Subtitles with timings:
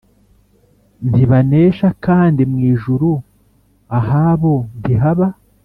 [1.09, 3.09] Ntibanesha kandi mu ijuru
[3.99, 5.27] ahabo ntihaba